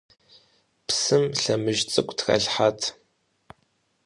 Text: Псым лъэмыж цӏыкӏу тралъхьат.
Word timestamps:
Псым 0.87 1.23
лъэмыж 1.41 1.79
цӏыкӏу 1.91 2.15
тралъхьат. 2.17 2.81